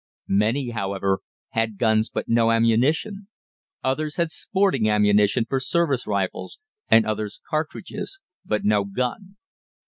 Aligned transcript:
Many, 0.27 0.71
however, 0.71 1.19
had 1.49 1.77
guns 1.77 2.09
but 2.09 2.27
no 2.27 2.49
ammunition; 2.49 3.27
others 3.83 4.15
had 4.15 4.31
sporting 4.31 4.89
ammunition 4.89 5.45
for 5.47 5.59
service 5.59 6.07
rifles, 6.07 6.57
and 6.89 7.05
others 7.05 7.39
cartridges, 7.51 8.19
but 8.43 8.65
no 8.65 8.83
gun. 8.83 9.35